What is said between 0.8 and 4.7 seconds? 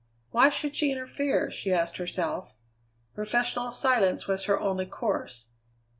interfere, she asked herself. Professional silence was her